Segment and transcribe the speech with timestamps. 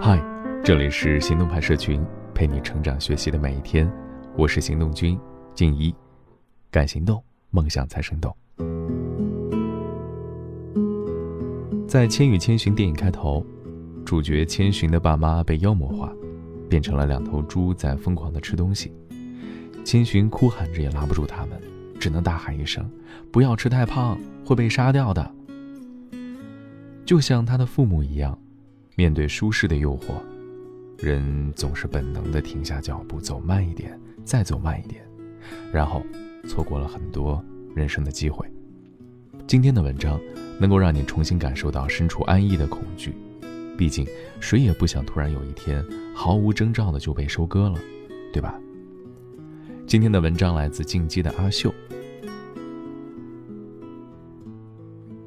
[0.00, 0.22] 嗨，
[0.62, 2.00] 这里是行动派社群，
[2.32, 3.90] 陪你成长学习的每一天。
[4.36, 5.18] 我是行动君
[5.56, 5.92] 静怡，
[6.70, 8.34] 敢行动，梦想才生动。
[11.88, 13.44] 在《千与千寻》电影开头，
[14.04, 16.12] 主角千寻的爸妈被妖魔化，
[16.68, 18.92] 变成了两头猪在疯狂的吃东西。
[19.84, 21.60] 千寻哭喊着也拉不住他们，
[21.98, 22.88] 只能大喊一声
[23.32, 25.34] ：“不要吃太胖，会被杀掉的。”
[27.04, 28.38] 就像他的父母一样。
[28.98, 30.20] 面对舒适的诱惑，
[30.98, 35.08] 人总是本能的停下脚步，走慢一点，再走慢一点，
[35.72, 36.02] 然后
[36.48, 37.40] 错过了很多
[37.76, 38.44] 人生的机会。
[39.46, 40.18] 今天的文章
[40.58, 43.14] 能够让你重新感受到身处安逸的恐惧，
[43.76, 44.04] 毕竟
[44.40, 45.80] 谁也不想突然有一天
[46.12, 47.78] 毫无征兆的就被收割了，
[48.32, 48.60] 对吧？
[49.86, 51.72] 今天的文章来自进击的阿秀。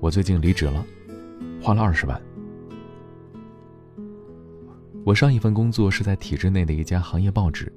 [0.00, 0.82] 我最近离职了，
[1.60, 2.18] 花了二十万。
[5.08, 7.72] 我上一份工作是在体制内的一家行业报纸，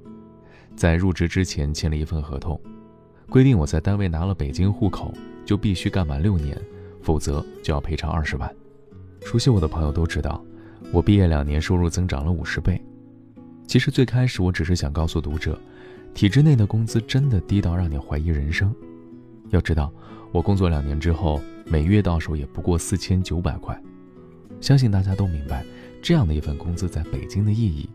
[0.76, 2.60] 在入职之前签了一份合同，
[3.30, 6.54] 规定我在单位拿了北京户口就必须干满六年，
[7.00, 8.54] 否则就要赔偿二十万。
[9.24, 10.44] 熟悉我的朋友都知道，
[10.92, 12.78] 我毕业两年收入增长了五十倍。
[13.66, 15.58] 其实最开始我只是想告诉读者，
[16.12, 18.70] 体制内的工资真的低到让你怀疑人生。
[19.48, 19.90] 要知道，
[20.32, 23.82] 我工作两年之后，每月到手也不过四千九百块，
[24.60, 25.64] 相信大家都明白。
[26.02, 27.88] 这样的一份工资在北京的意义，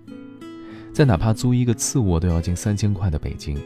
[0.93, 3.59] 在哪怕租一个次卧都要近三千块的北京，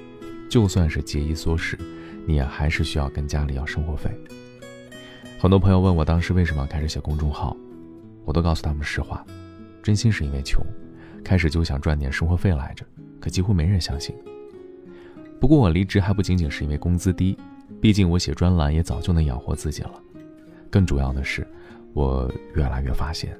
[0.49, 1.77] 就算是节衣缩食，
[2.25, 4.09] 你也还是需要跟家里要生活费。
[5.37, 7.55] 很多朋友问我当时为什么要开始写公众号，
[8.25, 9.23] 我都告诉他们实话，
[9.83, 10.65] 真心是因为穷，
[11.23, 12.83] 开始就想赚点生活费来着，
[13.19, 14.15] 可几乎没人相信。
[15.39, 17.37] 不过我离职还不仅仅是因为工资低，
[17.79, 19.93] 毕竟我写专栏也早就能养活自己了，
[20.71, 21.45] 更主要的是，
[21.93, 23.37] 我越来越发现。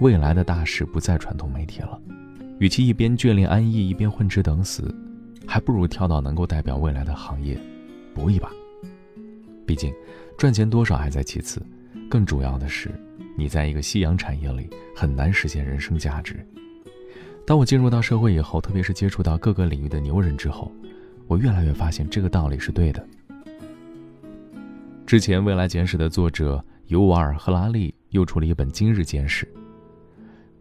[0.00, 2.00] 未来的大事不在传统媒体了，
[2.58, 4.94] 与其一边眷恋安逸，一边混吃等死，
[5.46, 7.58] 还不如跳到能够代表未来的行业，
[8.14, 8.50] 搏一把。
[9.66, 9.92] 毕竟，
[10.38, 11.62] 赚钱多少还在其次，
[12.08, 12.90] 更主要的是，
[13.36, 16.44] 你在一个夕阳产业里很难实现人生价值。
[17.46, 20.72] 当我进入到社会以后，特别是接触到各个领域的牛人之后，
[21.26, 23.06] 我越来越发现这个道理是对的。
[25.04, 29.44] 之前《未来简史》的作者尤瓦尔·赫拉利又出了一本《今日简史》。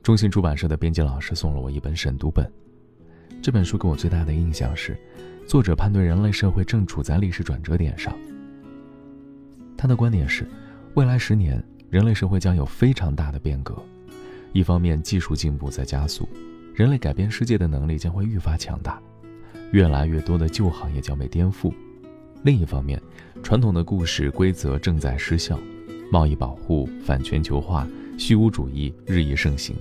[0.02, 2.50] 中信出版社的编辑老师送了我一本审读本，
[3.42, 4.98] 这本书给我最大的印象是，
[5.46, 8.16] 作者判断人类社会正处在历史转折点上。
[9.78, 10.48] 他的观点是，
[10.94, 13.76] 未来十年人类社会将有非常大的变革，
[14.54, 16.28] 一方面技术进步在加速，
[16.74, 19.02] 人类改变世界的能力将会愈发强大，
[19.72, 21.74] 越来越多的旧行业将被颠覆；
[22.44, 23.00] 另一方面，
[23.44, 25.60] 传统的故事规则正在失效，
[26.10, 27.86] 贸易保护、反全球化。
[28.19, 29.74] 虚无主义日益盛行。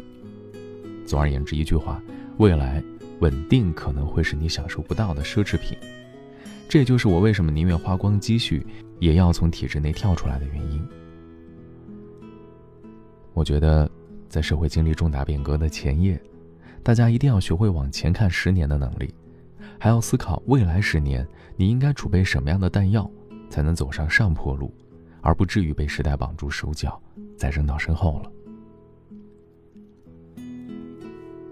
[1.05, 2.01] 总而言之，一句话，
[2.37, 2.83] 未来
[3.19, 5.77] 稳定可能会是你享受不到的奢侈品。
[6.69, 8.65] 这也就是我为什么宁愿花光积蓄，
[9.01, 10.87] 也要从体制内跳出来的原因。
[13.35, 13.91] 我觉得，
[14.29, 16.21] 在社会经历重大变革的前夜，
[16.85, 19.13] 大家一定要学会往前看十年的能力，
[19.81, 21.27] 还要思考未来十年
[21.57, 23.11] 你应该储备什么样的弹药，
[23.51, 24.73] 才能走上上坡路，
[25.21, 27.01] 而不至于被时代绑住手脚。
[27.37, 28.33] 再扔到身后了。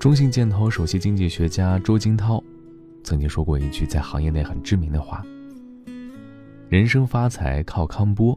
[0.00, 2.42] 中信建投首席经济学家周金涛
[3.04, 5.24] 曾经说过一句在行业内很知名的话
[6.68, 8.36] ：“人生发财靠康波。”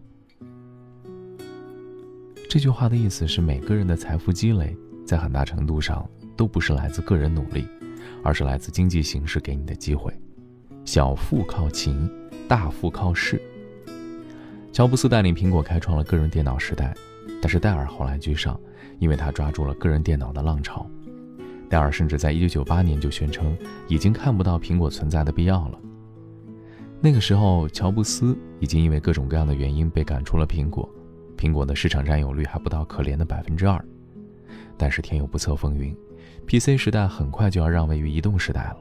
[2.47, 6.07] 这句话的意思是，每个人的财富积累在很大程度上
[6.37, 7.67] 都不是来自个人努力，
[8.23, 10.13] 而是来自经济形势给你的机会。
[10.85, 12.09] 小富靠勤，
[12.47, 13.41] 大富靠势。
[14.79, 16.95] 乔布斯带领苹果开创了个人电脑时代。
[17.41, 18.57] 但是戴尔后来居上，
[18.97, 20.89] 因为他抓住了个人电脑的浪潮。
[21.67, 23.57] 戴尔甚至在1998年就宣称
[23.89, 25.77] 已经看不到苹果存在的必要了。
[27.01, 30.89] 那个时候，乔布斯已经因为各种各样的原因被赶出了苹果，
[31.37, 33.83] 苹果的市场占有率还不到可怜的百分之二。
[34.77, 35.93] 但是天有不测风云
[36.47, 38.77] ，PC 时代很快就要让位于移动时代了。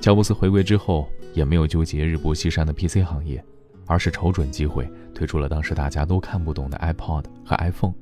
[0.00, 3.44] 乔布斯回归之后，也没有纠结日薄西山的 PC 行业。
[3.88, 7.94] 而是瞅准机会推出了当时大家都看不懂的 iPod 和 iPhone，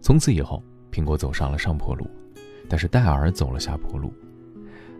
[0.00, 0.60] 从此以后，
[0.90, 2.10] 苹果走上了上坡路，
[2.68, 4.12] 但是戴尔走了下坡路。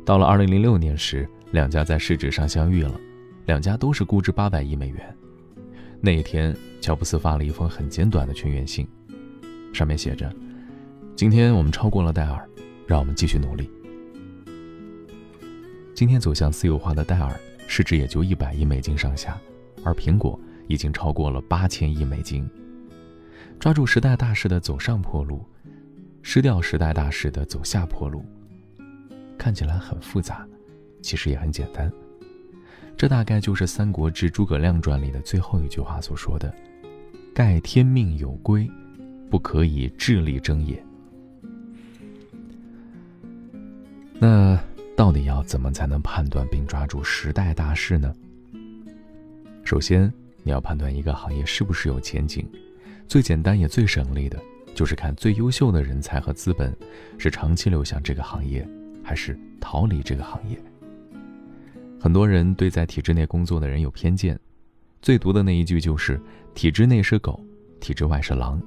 [0.04, 2.94] 到了2006年时，两家在市值上相遇了，
[3.46, 5.16] 两家都是估值800亿美元。
[6.00, 8.86] 那一天，乔布斯发了一封很简短的全员信，
[9.72, 10.30] 上面写着
[11.16, 12.46] ：“今天我们超过了戴尔，
[12.86, 13.70] 让我们继续努力。”
[15.94, 17.32] 今天走向私有化的戴尔，
[17.68, 19.40] 市值也就100亿美金上下。
[19.84, 20.38] 而苹果
[20.68, 22.48] 已经超过了八千亿美金，
[23.58, 25.44] 抓住时代大势的走上坡路，
[26.22, 28.24] 失掉时代大势的走下坡路。
[29.38, 30.46] 看起来很复杂，
[31.02, 31.90] 其实也很简单。
[32.96, 36.54] 这大概就是《三国志·诸葛亮传》里的最后一句话所说的
[37.34, 38.70] ：“盖天命有归，
[39.28, 40.80] 不可以智力争也。”
[44.20, 44.56] 那
[44.94, 48.14] 到底要怎么才能判断并抓住时代大势呢？
[49.72, 52.46] 首先，你要判断一个行业是不是有前景，
[53.08, 54.38] 最简单也最省力的，
[54.74, 56.76] 就是看最优秀的人才和资本
[57.16, 58.68] 是长期流向这个行业，
[59.02, 60.58] 还是逃离这个行业。
[61.98, 64.38] 很多人对在体制内工作的人有偏见，
[65.00, 66.20] 最毒的那一句就是
[66.52, 67.42] “体制内是狗，
[67.80, 68.60] 体制外是狼”。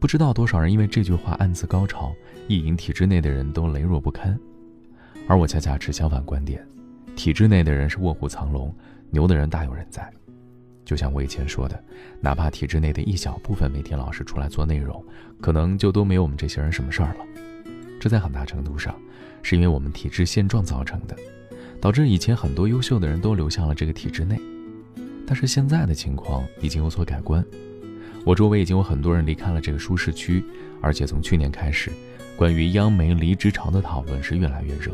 [0.00, 2.12] 不知道多少人因为这句话暗自高潮，
[2.48, 4.36] 意淫体制内的人都羸弱不堪，
[5.28, 6.66] 而我恰恰持相反观点，
[7.14, 8.74] 体制内的人是卧虎藏龙，
[9.10, 10.10] 牛的人大有人在。
[10.84, 11.84] 就像我以前说的，
[12.20, 15.04] 哪怕体制内的一小部分媒体老师出来做内容，
[15.40, 17.24] 可能就都没有我们这些人什么事儿了。
[18.00, 18.94] 这在很大程度上，
[19.42, 21.16] 是因为我们体制现状造成的，
[21.80, 24.40] 导致以前很多优秀的人都流向了这个体制内，
[25.26, 27.44] 但是现在的情况已经有所改观。
[28.24, 30.44] 我周围已经有很多人离开了这个舒适区，
[30.80, 31.92] 而且从去年开始，
[32.36, 34.90] 关于央媒离职潮的讨论是越来越热。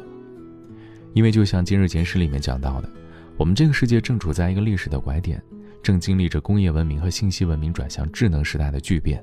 [1.15, 2.91] 因为就像《今日简史》里面讲到的，
[3.39, 5.43] 我们这个世界正处在一个历史的拐点，
[5.83, 9.23] 正经历着工业文明和信息文明转向智能时代的巨变，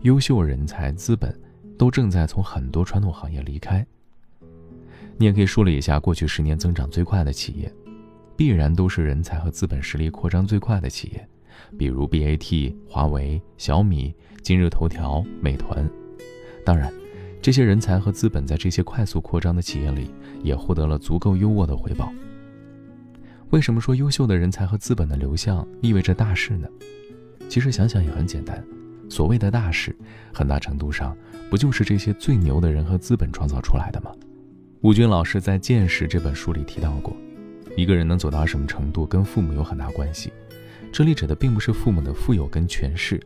[0.00, 1.38] 优秀人才、资本
[1.76, 3.86] 都正在从很多传统行业离开。
[5.18, 7.70] 你也可以梳理一下过去十年增长最快的企业，
[8.36, 11.28] 必然都是人才和资本实力扩张最快的企业。
[11.78, 15.86] 比如 BAT、华为、小米、今日头条、美团，
[16.64, 16.90] 当然，
[17.42, 20.10] 这些人才和资本在这些快速扩张的企业里
[20.42, 22.10] 也获得了足够优渥的回报。
[23.50, 26.68] 为什么说优秀的人才和资本的流向意味着大事呢？
[27.48, 28.62] 其实想想也很简单，
[29.08, 29.94] 所谓的大事，
[30.32, 31.16] 很大程度上
[31.48, 34.10] 不就是这些最牛的人和资本创造出来的吗？
[34.80, 37.16] 吴军老师在《见识》这本书里提到过，
[37.76, 40.32] 一个人能走到什么程度，跟父母有很大关系。
[40.92, 43.20] 这里指的并不是父母的富有跟权势，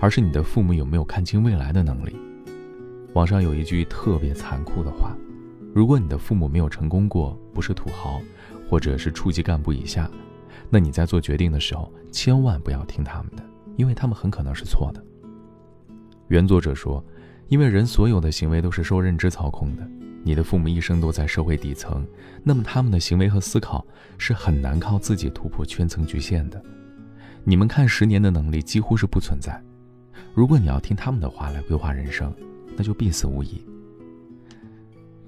[0.00, 2.16] 而是你的父母有没有看清未来的能力。
[3.12, 5.14] 网上有一句特别残酷的话：
[5.74, 8.22] 如果你的父母没有成功过，不是土豪，
[8.68, 10.10] 或者是处级干部以下，
[10.70, 13.42] 那你在做决定的时候千万不要听他们的，
[13.76, 15.04] 因为他们很可能是错的。
[16.28, 17.04] 原作者说，
[17.48, 19.88] 因为人所有的行为都是受认知操控的，
[20.24, 22.04] 你的父母一生都在社会底层，
[22.42, 23.86] 那么他们的行为和思考
[24.18, 26.60] 是很难靠自己突破圈层局限的。
[27.44, 29.62] 你们看十年的能力几乎是不存在。
[30.34, 32.34] 如果你要听他们的话来规划人生，
[32.76, 33.64] 那就必死无疑。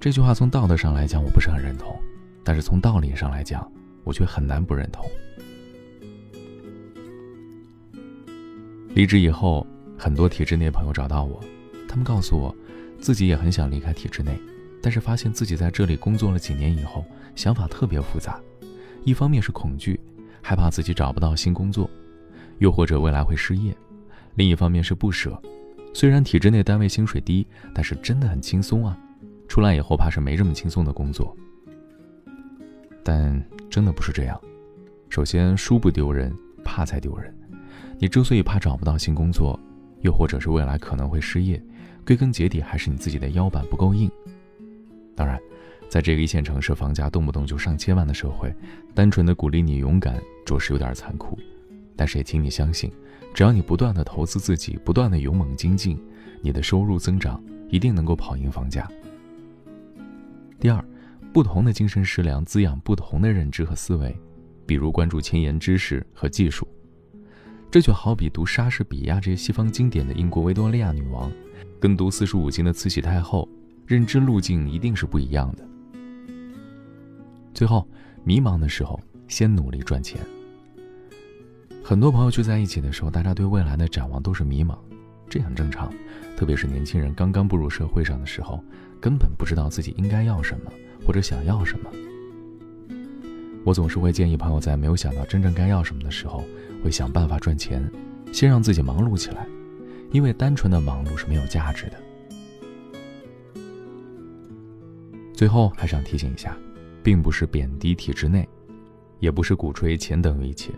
[0.01, 1.97] 这句话从道德上来讲我不是很认同，
[2.49, 3.71] 但是从道理上来讲，
[4.03, 5.05] 我却很难不认同。
[8.95, 9.67] 离职以后，
[9.99, 11.39] 很多体制内朋友找到我，
[11.87, 12.55] 他们告诉我，
[12.99, 14.35] 自己也很想离开体制内，
[14.81, 17.05] 但是发现自己在这里工作了几年以后，
[17.35, 18.41] 想法特别复杂。
[19.03, 19.99] 一方面是恐惧，
[20.41, 21.87] 害怕自己找不到新工作。
[22.57, 23.77] 又或者未来会失业，
[24.33, 25.39] 另一方面是不舍。
[25.93, 28.97] 虽然体制内单位薪水低，但是真的很轻松啊。
[29.47, 31.37] 出来以后怕是没这么轻松的工作。
[33.09, 34.39] 但真的不是这样。
[35.09, 36.31] 首先，书不丢人，
[36.63, 37.35] 怕才丢人。
[37.97, 39.59] 你之所以怕找不到新工作，
[40.01, 41.59] 又或者是未来可能会失业，
[42.05, 44.11] 归根结底还是你自己的腰板不够硬。
[45.15, 45.39] 当然，
[45.89, 48.53] 在这个一线城市房价动不动就上千万的社会，
[48.93, 51.35] 单纯的鼓励你勇敢，着实有点残酷。
[51.95, 52.91] 但是也请你相信，
[53.33, 55.99] 只要你不断的投资自己，不断的勇猛精进，
[56.43, 58.87] 你的收入增长一定能够跑赢房价。
[60.59, 60.85] 第二，
[61.31, 64.15] 不同的精神食粮滋养不同的认知和思维，
[64.65, 66.67] 比如关注前沿知识和技术，
[67.69, 71.31] 这就好比读莎士比亚这些西方经典的英国维多利亚女王，
[71.79, 73.47] 跟读四书五经的慈禧太后，
[73.85, 75.63] 认知路径一定是不一样的。
[77.53, 77.87] 最后，
[78.23, 80.19] 迷茫的时候，先努力赚钱。
[81.83, 84.77] 很多朋友聚在一起的时候，大家对未来的展望都是迷茫，
[85.29, 85.93] 这很正常。
[86.35, 88.63] 特别是年轻人刚刚步入社会上的时候，
[88.99, 90.71] 根本不知道自己应该要什么
[91.05, 91.89] 或者想要什么。
[93.65, 96.43] 我总是会建议朋友在没有想到真正该要什么的时候，
[96.83, 97.87] 会想办法赚钱，
[98.31, 99.45] 先让自己忙碌起来，
[100.11, 101.97] 因为单纯的忙碌是没有价值的。
[105.33, 106.57] 最后还想提醒一下，
[107.03, 108.47] 并不是贬低体制内，
[109.19, 110.71] 也不是鼓吹钱等于一切。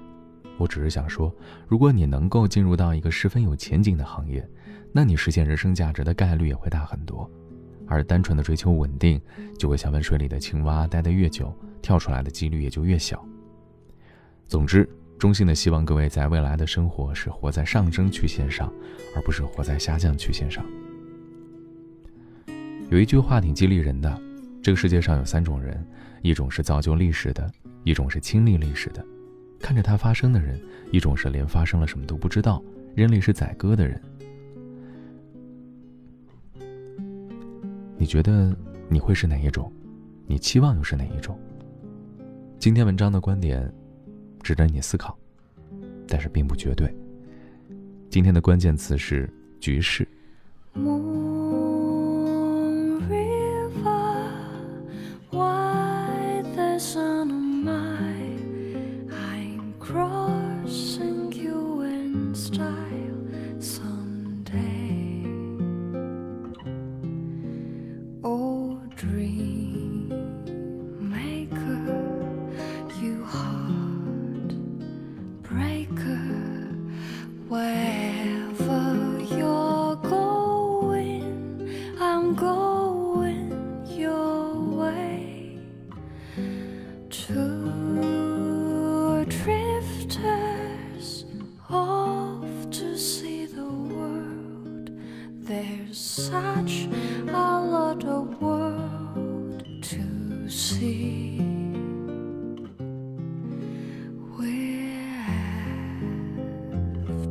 [0.57, 1.33] 我只是想说，
[1.67, 4.47] 如果你能够进入到一个十分有前景的行业，
[4.91, 7.29] 那你实现人生价值的概率也会大很多。
[7.91, 9.19] 而单纯的追求稳定，
[9.59, 13.21] 就会像温水里的青蛙，待得越久，跳出来的几率也就越小。
[14.47, 18.71] 总之，衷心的希望各位在未来的生活是活在上升曲线上，
[19.13, 20.65] 而不是活在下降曲线上。
[22.89, 24.21] 有一句话挺激励人的：
[24.63, 25.85] 这个世界上有三种人，
[26.21, 27.51] 一种是造就历史的，
[27.83, 29.05] 一种是亲历历史的，
[29.59, 30.57] 看着它发生的人；
[30.93, 32.63] 一种是连发生了什么都不知道，
[32.95, 34.01] 认历史宰割的人。
[38.01, 38.51] 你觉得
[38.89, 39.71] 你会是哪一种？
[40.25, 41.39] 你期望又是哪一种？
[42.57, 43.71] 今天文章的观点
[44.41, 45.15] 值得你思考，
[46.07, 46.91] 但是并不绝对。
[48.09, 50.07] 今天的关键词是局势。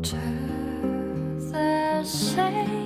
[0.00, 0.16] After
[1.52, 2.79] the same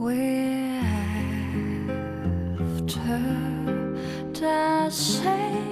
[0.00, 0.80] We're
[2.58, 3.20] after
[4.32, 5.69] the same.